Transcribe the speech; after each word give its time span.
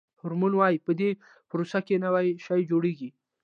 هارمون 0.21 0.53
وایي 0.57 0.83
په 0.85 0.91
دې 0.99 1.09
پروسه 1.49 1.79
کې 1.87 1.95
نوی 2.05 2.27
شی 2.45 2.61
جوړیږي. 2.71 3.09